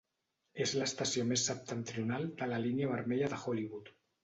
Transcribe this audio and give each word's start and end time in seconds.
És 0.63 0.71
l'estació 0.79 1.25
més 1.33 1.43
septentrional 1.51 2.27
de 2.41 2.49
la 2.55 2.59
Línia 2.65 2.91
vermella 2.95 3.33
de 3.37 3.43
Hollywood. 3.45 3.97